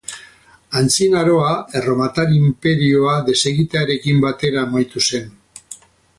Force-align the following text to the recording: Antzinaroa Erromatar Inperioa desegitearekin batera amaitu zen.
Antzinaroa 0.79 1.51
Erromatar 1.81 2.33
Inperioa 2.39 3.13
desegitearekin 3.29 4.25
batera 4.27 4.65
amaitu 4.71 5.07
zen. 5.11 5.31